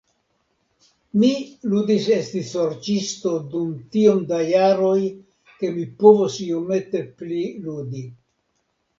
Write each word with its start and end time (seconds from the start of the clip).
Mi 1.23 1.27
ludis 1.73 2.05
esti 2.13 2.39
Sorĉisto 2.51 3.33
dum 3.51 3.67
tiom 3.95 4.23
da 4.31 4.39
jaroj 4.51 4.95
ke 5.59 5.69
mi 5.75 5.85
povos 5.99 6.39
iomete 6.47 7.03
pli 7.21 7.43
ludi. 7.67 8.03